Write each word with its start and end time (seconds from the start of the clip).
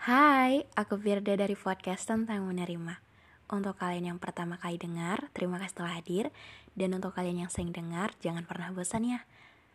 Hai, 0.00 0.64
aku 0.80 0.96
Firda 0.96 1.36
dari 1.36 1.52
podcast 1.52 2.08
tentang 2.08 2.48
menerima. 2.48 3.04
Untuk 3.52 3.76
kalian 3.76 4.08
yang 4.08 4.16
pertama 4.16 4.56
kali 4.56 4.80
dengar, 4.80 5.28
terima 5.36 5.60
kasih 5.60 5.76
telah 5.76 5.92
hadir. 5.92 6.32
Dan 6.72 6.96
untuk 6.96 7.12
kalian 7.12 7.44
yang 7.44 7.52
sering 7.52 7.68
dengar, 7.68 8.16
jangan 8.24 8.48
pernah 8.48 8.72
bosan 8.72 9.04
ya. 9.04 9.28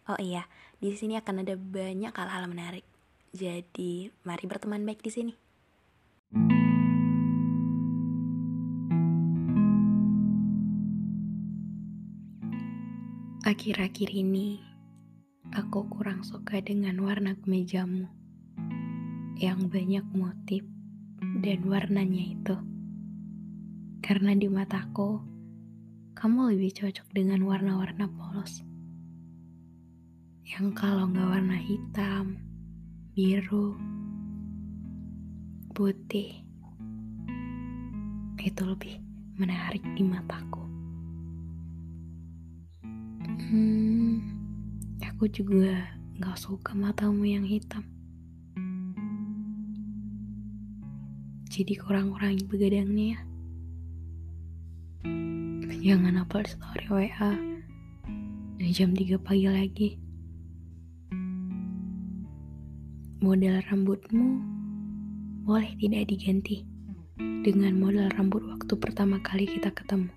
Oh 0.09 0.17
iya, 0.17 0.49
di 0.81 0.97
sini 0.97 1.13
akan 1.21 1.45
ada 1.45 1.53
banyak 1.53 2.09
hal-hal 2.09 2.49
menarik. 2.49 2.81
Jadi, 3.37 4.09
mari 4.25 4.49
berteman 4.49 4.81
baik 4.81 5.05
di 5.05 5.13
sini. 5.13 5.33
Akhir-akhir 13.45 14.09
ini, 14.09 14.57
aku 15.53 15.85
kurang 15.85 16.25
suka 16.25 16.57
dengan 16.65 16.97
warna 17.05 17.37
kemejamu 17.37 18.14
yang 19.35 19.67
banyak 19.67 20.05
motif 20.15 20.63
dan 21.43 21.59
warnanya 21.67 22.23
itu. 22.39 22.55
Karena 23.99 24.31
di 24.31 24.47
mataku, 24.47 25.19
kamu 26.15 26.55
lebih 26.55 26.71
cocok 26.71 27.07
dengan 27.11 27.43
warna-warna 27.43 28.07
polos. 28.07 28.63
Yang 30.47 30.67
kalau 30.79 31.11
nggak 31.11 31.27
warna 31.27 31.57
hitam, 31.59 32.39
biru, 33.11 33.75
putih, 35.75 36.39
itu 38.39 38.61
lebih 38.63 39.01
menarik 39.35 39.83
di 39.99 40.03
mataku. 40.05 40.63
Hmm, 43.45 44.23
aku 45.03 45.27
juga 45.27 45.91
gak 46.23 46.39
suka 46.39 46.71
matamu 46.71 47.27
yang 47.27 47.43
hitam. 47.43 47.94
Jadi 51.55 51.71
kurang-kurangi 51.79 52.43
begadangnya 52.51 53.15
ya. 53.15 53.19
Jangan 55.87 56.19
upload 56.19 56.51
story 56.51 56.83
WA 56.91 57.31
jam 58.75 58.91
3 58.91 59.15
pagi 59.23 59.47
lagi. 59.47 59.89
Model 63.23 63.63
rambutmu 63.71 64.27
boleh 65.47 65.71
tidak 65.79 66.11
diganti 66.11 66.67
dengan 67.15 67.79
model 67.79 68.11
rambut 68.19 68.43
waktu 68.51 68.75
pertama 68.75 69.23
kali 69.23 69.47
kita 69.47 69.71
ketemu. 69.71 70.11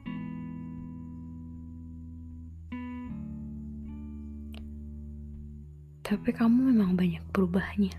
Tapi 6.03 6.31
kamu 6.35 6.75
memang 6.75 6.99
banyak 6.99 7.23
berubahnya. 7.31 7.95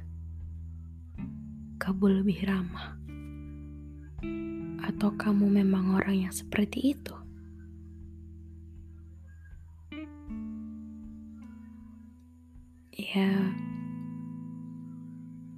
Kamu 1.80 2.20
lebih 2.20 2.44
ramah. 2.44 2.99
Atau 4.90 5.14
kamu 5.14 5.62
memang 5.62 6.02
orang 6.02 6.26
yang 6.26 6.34
seperti 6.34 6.98
itu? 6.98 7.14
Ya, 12.98 13.30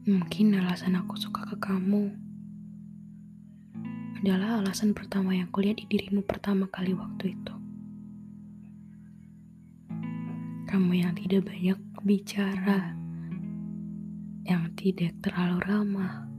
mungkin 0.04 0.52
alasan 0.60 1.00
aku 1.00 1.16
suka 1.16 1.48
ke 1.48 1.56
kamu 1.64 2.12
adalah 4.22 4.60
alasan 4.60 4.92
pertama 4.92 5.32
yang 5.34 5.48
kulihat 5.50 5.80
di 5.80 5.88
dirimu 5.88 6.28
pertama 6.28 6.68
kali 6.68 6.92
waktu 6.92 7.32
itu. 7.32 7.56
Kamu 10.68 10.92
yang 10.92 11.16
tidak 11.16 11.48
banyak 11.48 11.80
bicara, 12.04 12.94
yang 14.44 14.70
tidak 14.76 15.16
terlalu 15.24 15.58
ramah, 15.66 16.31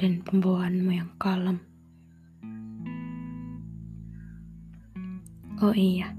dan 0.00 0.24
pembawaanmu 0.24 0.96
yang 0.96 1.12
kalem. 1.20 1.60
Oh 5.60 5.76
iya, 5.76 6.16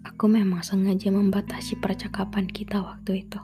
aku 0.00 0.32
memang 0.32 0.64
sengaja 0.64 1.12
membatasi 1.12 1.76
percakapan 1.76 2.48
kita 2.48 2.80
waktu 2.80 3.28
itu. 3.28 3.36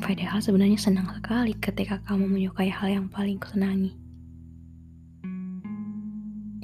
Padahal 0.00 0.40
sebenarnya 0.40 0.80
senang 0.80 1.12
sekali 1.12 1.52
ketika 1.60 2.00
kamu 2.00 2.32
menyukai 2.32 2.72
hal 2.72 2.88
yang 2.88 3.06
paling 3.12 3.36
kusenangi. 3.36 3.92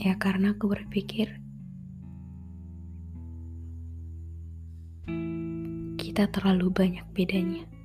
Ya 0.00 0.16
karena 0.16 0.56
aku 0.56 0.72
berpikir 0.72 1.36
kita 6.00 6.32
terlalu 6.32 6.72
banyak 6.72 7.04
bedanya. 7.12 7.81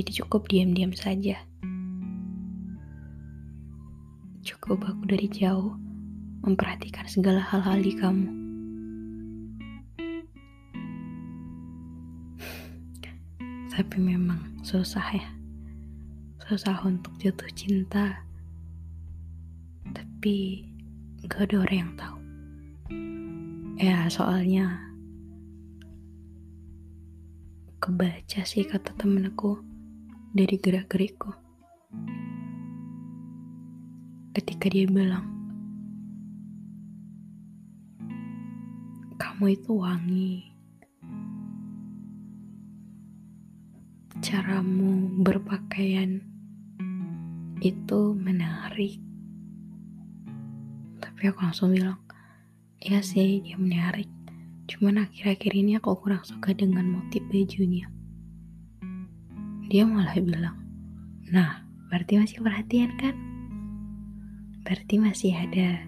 Jadi 0.00 0.24
cukup 0.24 0.48
diam-diam 0.48 0.96
saja. 0.96 1.44
Cukup 4.40 4.80
aku 4.80 5.04
dari 5.04 5.28
jauh 5.28 5.76
memperhatikan 6.40 7.04
segala 7.04 7.44
hal-hal 7.44 7.84
di 7.84 7.92
kamu. 7.92 8.32
Tapi 13.76 13.96
memang 14.00 14.40
susah 14.64 15.04
ya. 15.12 15.28
Susah 16.48 16.80
untuk 16.80 17.12
jatuh 17.20 17.52
cinta 17.52 18.24
tapi 19.92 20.64
gak 21.28 21.52
ada 21.52 21.60
orang 21.60 21.76
yang 21.76 21.92
tahu. 22.00 22.16
Ya 23.76 24.08
soalnya 24.08 24.80
kebaca 27.84 28.40
sih 28.48 28.64
kata 28.64 28.96
temenku 28.96 29.68
dari 30.30 30.56
gerak-gerikku. 30.58 31.30
Ketika 34.34 34.66
dia 34.70 34.86
bilang, 34.86 35.26
kamu 39.18 39.58
itu 39.58 39.70
wangi. 39.74 40.32
Caramu 44.20 45.24
berpakaian 45.24 46.20
itu 47.60 48.16
menarik 48.16 48.96
tapi 51.20 51.28
aku 51.28 51.44
langsung 51.44 51.76
bilang 51.76 52.00
ya 52.80 53.04
sih 53.04 53.44
dia 53.44 53.60
menarik 53.60 54.08
cuman 54.64 55.04
akhir-akhir 55.04 55.52
ini 55.52 55.76
aku 55.76 55.92
kurang 56.00 56.24
suka 56.24 56.56
dengan 56.56 56.88
motif 56.88 57.20
bajunya 57.28 57.84
dia 59.70 59.86
malah 59.86 60.18
bilang 60.18 60.58
nah 61.30 61.62
berarti 61.86 62.18
masih 62.18 62.42
perhatian 62.42 62.90
kan? 62.98 63.14
Berarti 64.66 64.94
masih 64.98 65.32
ada 65.34 65.82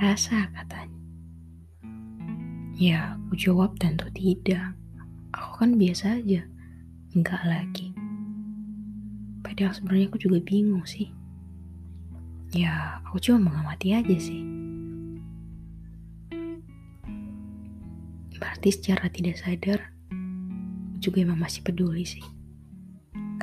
rasa 0.00 0.48
katanya. 0.52 1.00
Ya 2.76 3.16
aku 3.16 3.36
jawab 3.36 3.76
tentu 3.76 4.08
tidak. 4.16 4.76
Aku 5.32 5.64
kan 5.64 5.76
biasa 5.76 6.24
aja 6.24 6.44
enggak 7.12 7.42
lagi. 7.44 7.92
Padahal 9.44 9.76
sebenarnya 9.76 10.08
aku 10.08 10.18
juga 10.20 10.38
bingung 10.40 10.84
sih. 10.88 11.12
Ya, 12.52 13.00
aku 13.08 13.16
cuma 13.16 13.48
mengamati 13.48 13.96
aja 13.96 14.16
sih. 14.20 14.44
Berarti 18.36 18.68
secara 18.68 19.08
tidak 19.08 19.40
sadar, 19.40 19.80
juga 21.00 21.24
emang 21.24 21.40
masih 21.40 21.64
peduli 21.64 22.04
sih. 22.04 22.24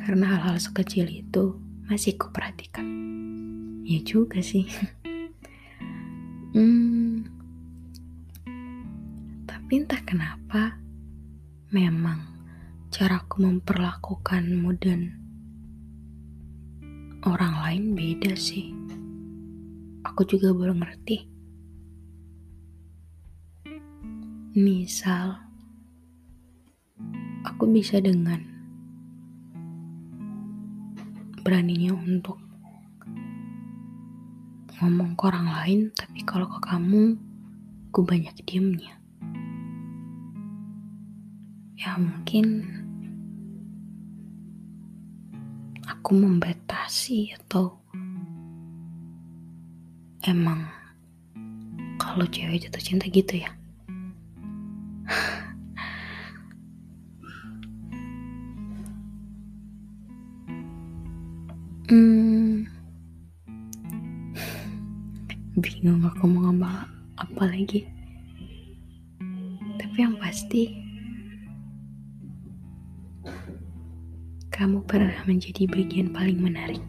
Karena 0.00 0.32
hal-hal 0.32 0.56
sekecil 0.56 1.04
itu 1.12 1.60
masih 1.84 2.16
kuperhatikan. 2.16 2.88
Ya 3.84 4.00
juga 4.00 4.40
sih. 4.40 4.64
hmm, 6.56 7.28
tapi 9.44 9.72
entah 9.76 10.00
kenapa, 10.08 10.80
memang 11.68 12.24
caraku 12.88 13.44
memperlakukanmu 13.44 14.70
dan 14.80 15.12
orang 17.28 17.54
lain 17.60 17.84
beda 17.92 18.32
sih 18.32 18.80
aku 20.20 20.26
juga 20.26 20.50
baru 20.50 20.74
ngerti. 20.74 21.16
Misal, 24.58 25.38
aku 27.46 27.64
bisa 27.70 28.02
dengan 28.02 28.49
beraninya 31.50 31.98
untuk 31.98 32.38
ngomong 34.78 35.18
ke 35.18 35.22
orang 35.26 35.50
lain, 35.50 35.80
tapi 35.98 36.22
kalau 36.22 36.46
ke 36.46 36.62
kamu, 36.62 37.18
aku 37.90 38.06
banyak 38.06 38.30
diemnya. 38.46 38.94
Ya 41.74 41.98
mungkin 41.98 42.70
aku 45.90 46.14
membatasi 46.14 47.34
atau 47.34 47.82
emang 50.22 50.70
kalau 51.98 52.30
cewek 52.30 52.62
jatuh 52.62 52.78
cinta 52.78 53.10
gitu 53.10 53.42
ya. 53.42 53.50
Bingung 65.58 66.06
aku 66.06 66.30
mau 66.30 66.46
ngomong 66.46 66.86
apa 67.18 67.42
lagi. 67.50 67.82
Tapi 69.82 69.96
yang 69.98 70.14
pasti 70.22 70.70
kamu 74.54 74.86
pernah 74.86 75.18
menjadi 75.26 75.66
bagian 75.66 76.14
paling 76.14 76.38
menarik. 76.38 76.84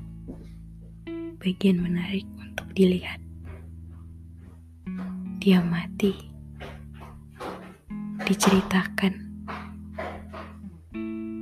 Bagian 1.42 1.82
menarik 1.82 2.28
untuk 2.38 2.70
dilihat. 2.78 3.18
Dia 5.42 5.66
mati. 5.66 6.14
Diceritakan. 8.22 9.14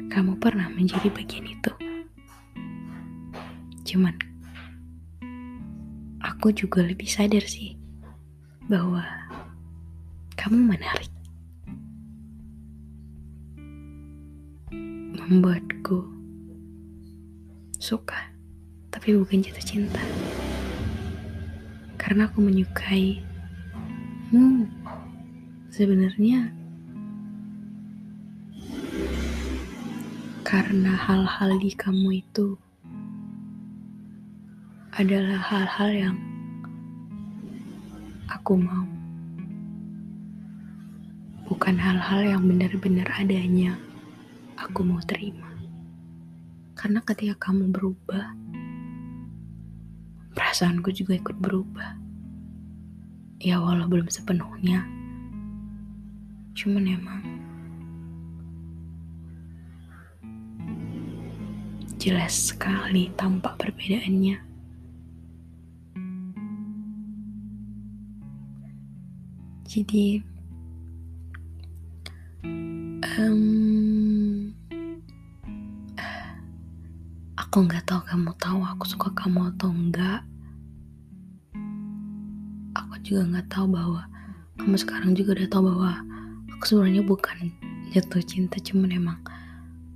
Kamu 0.08 0.40
pernah 0.40 0.72
menjadi 0.72 1.12
bagian 1.12 1.52
itu. 1.52 1.72
Cuman 3.84 4.29
aku 6.40 6.56
juga 6.56 6.80
lebih 6.80 7.04
sadar 7.04 7.44
sih 7.44 7.76
bahwa 8.72 9.04
kamu 10.40 10.72
menarik. 10.72 11.12
Membuatku 15.20 16.00
suka, 17.76 18.32
tapi 18.88 19.20
bukan 19.20 19.44
jatuh 19.44 19.68
cinta. 19.68 20.00
Karena 22.00 22.32
aku 22.32 22.40
menyukai 22.40 23.20
mu. 24.32 24.64
Sebenarnya 25.76 26.56
karena 30.48 30.96
hal-hal 30.96 31.60
di 31.60 31.76
kamu 31.76 32.24
itu 32.24 32.56
adalah 35.00 35.40
hal-hal 35.40 35.90
yang 35.96 36.18
aku 38.28 38.60
mau. 38.60 38.84
Bukan 41.48 41.80
hal-hal 41.80 42.36
yang 42.36 42.44
benar-benar 42.44 43.08
adanya 43.16 43.80
aku 44.60 44.84
mau 44.84 45.00
terima. 45.08 45.56
Karena 46.76 47.00
ketika 47.08 47.48
kamu 47.48 47.72
berubah, 47.72 48.36
perasaanku 50.36 50.92
juga 50.92 51.16
ikut 51.16 51.38
berubah. 51.40 51.96
Ya 53.40 53.64
walau 53.64 53.88
belum 53.88 54.12
sepenuhnya, 54.12 54.84
cuman 56.60 56.84
emang 56.84 57.24
jelas 61.96 62.52
sekali 62.52 63.08
tampak 63.16 63.56
perbedaannya. 63.56 64.49
Jadi, 69.70 70.18
um, 73.22 73.70
Aku 77.50 77.66
nggak 77.66 77.86
tahu 77.90 78.02
kamu 78.06 78.34
tahu 78.38 78.62
aku 78.62 78.86
suka 78.86 79.10
kamu 79.18 79.50
atau 79.54 79.74
enggak. 79.74 80.22
Aku 82.78 82.94
juga 83.02 83.26
nggak 83.26 83.50
tahu 83.50 83.74
bahwa 83.74 84.06
kamu 84.58 84.78
sekarang 84.78 85.18
juga 85.18 85.34
udah 85.34 85.50
tahu 85.50 85.64
bahwa 85.66 85.92
aku 86.54 86.64
sebenarnya 86.66 87.02
bukan 87.02 87.50
jatuh 87.90 88.22
cinta, 88.22 88.62
cuman 88.62 88.94
emang 88.94 89.18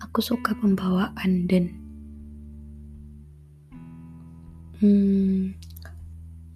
aku 0.01 0.21
suka 0.21 0.57
pembawaan 0.57 1.45
dan 1.45 1.73
hmm, 4.81 5.53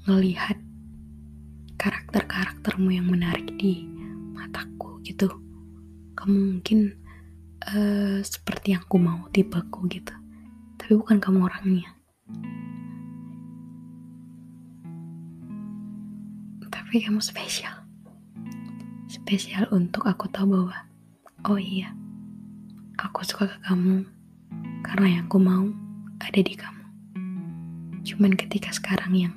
ngelihat 0.09 0.57
karakter-karaktermu 1.87 2.91
yang 2.91 3.07
menarik 3.07 3.47
di 3.55 3.87
mataku 4.35 4.99
gitu. 5.07 5.31
Kamu 6.19 6.59
mungkin 6.59 6.99
uh, 7.63 8.19
seperti 8.19 8.75
yang 8.75 8.83
aku 8.83 8.99
mau 8.99 9.31
tipeku 9.31 9.87
gitu 9.87 10.11
tapi 10.87 11.03
bukan 11.03 11.19
kamu 11.19 11.51
orangnya. 11.51 11.91
Tapi 16.71 17.03
kamu 17.03 17.19
spesial. 17.19 17.83
Spesial 19.11 19.67
untuk 19.75 20.07
aku 20.07 20.31
tahu 20.31 20.47
bahwa, 20.55 20.87
oh 21.51 21.59
iya, 21.59 21.91
aku 22.95 23.27
suka 23.27 23.51
ke 23.51 23.57
kamu 23.67 24.07
karena 24.79 25.19
yang 25.19 25.23
aku 25.27 25.43
mau 25.43 25.67
ada 26.23 26.39
di 26.39 26.55
kamu. 26.55 26.85
Cuman 28.07 28.39
ketika 28.39 28.71
sekarang 28.71 29.11
yang 29.11 29.35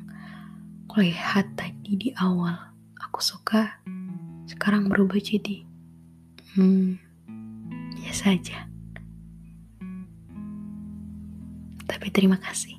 aku 0.91 1.07
lihat 1.07 1.47
tadi 1.55 1.95
di 1.95 2.11
awal, 2.19 2.51
aku 2.99 3.23
suka, 3.23 3.79
sekarang 4.51 4.91
berubah 4.91 5.23
jadi, 5.23 5.63
hmm, 6.59 6.99
biasa 7.95 8.35
aja. 8.35 8.67
Tapi 11.87 12.07
terima 12.11 12.43
kasih 12.43 12.75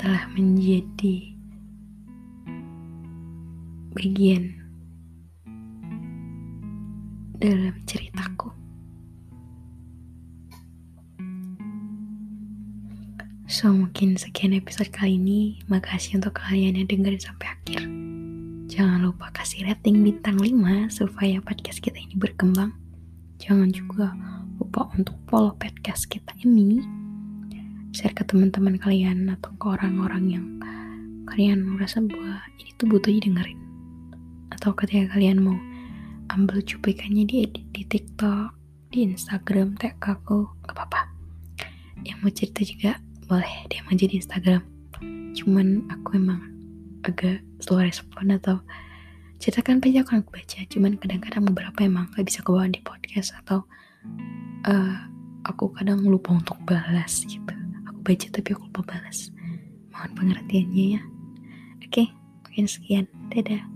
telah 0.00 0.24
menjadi 0.32 1.36
bagian 3.92 4.56
dalam 7.36 7.76
ceritaku. 7.84 8.56
So 13.56 13.72
mungkin 13.72 14.20
sekian 14.20 14.52
episode 14.52 14.92
kali 14.92 15.16
ini. 15.16 15.64
Makasih 15.72 16.20
untuk 16.20 16.36
kalian 16.36 16.76
yang 16.76 16.92
dengerin 16.92 17.16
sampai 17.16 17.56
akhir. 17.56 17.88
Jangan 18.68 19.08
lupa 19.08 19.32
kasih 19.32 19.64
rating 19.64 20.04
bintang 20.04 20.36
5 20.36 20.92
supaya 20.92 21.40
podcast 21.40 21.80
kita 21.80 21.96
ini 21.96 22.20
berkembang. 22.20 22.76
Jangan 23.40 23.72
juga 23.72 24.12
lupa 24.60 24.92
untuk 24.92 25.16
follow 25.32 25.56
podcast 25.56 26.04
kita 26.04 26.36
ini 26.44 26.84
share 27.96 28.12
ke 28.12 28.28
teman-teman 28.28 28.76
kalian 28.76 29.24
atau 29.32 29.48
ke 29.56 29.66
orang-orang 29.72 30.24
yang 30.28 30.44
kalian 31.24 31.64
merasa 31.64 32.04
bahwa 32.04 32.44
ini 32.60 32.76
tuh 32.76 32.92
butuh 32.92 33.08
didengerin 33.08 33.56
atau 34.52 34.76
ketika 34.76 35.16
kalian 35.16 35.40
mau 35.40 35.56
ambil 36.28 36.60
cuplikannya 36.60 37.24
di 37.24 37.48
edit 37.48 37.64
di 37.72 37.88
TikTok 37.88 38.52
di 38.92 39.08
Instagram 39.08 39.80
tag 39.80 39.96
aku 40.04 40.44
gak 40.68 40.76
apa-apa 40.76 41.08
yang 42.04 42.20
mau 42.20 42.28
cerita 42.28 42.60
juga 42.60 43.05
boleh 43.26 43.66
dia 43.68 43.82
mau 43.86 43.94
jadi 43.94 44.22
Instagram 44.22 44.62
cuman 45.36 45.84
aku 45.92 46.16
emang 46.16 46.40
agak 47.04 47.42
slow 47.60 47.82
respon 47.82 48.32
atau 48.32 48.62
ceritakan 49.36 49.84
aja 49.84 50.00
aku 50.02 50.18
aku 50.18 50.30
baca 50.32 50.58
cuman 50.72 50.96
kadang-kadang 50.96 51.44
beberapa 51.52 51.78
emang 51.84 52.08
gak 52.16 52.24
bisa 52.24 52.40
kebawa 52.40 52.70
di 52.72 52.80
podcast 52.80 53.36
atau 53.44 53.68
uh, 54.64 54.96
aku 55.44 55.70
kadang 55.76 56.00
lupa 56.06 56.32
untuk 56.34 56.56
balas 56.64 57.22
gitu 57.28 57.56
baca 58.06 58.26
tapi 58.30 58.54
aku 58.54 58.70
lupa 58.70 58.82
balas. 58.86 59.34
Mohon 59.90 60.10
pengertiannya 60.14 60.84
ya. 60.94 61.02
Oke, 61.82 62.14
mungkin 62.46 62.70
sekian. 62.70 63.10
Dadah. 63.34 63.75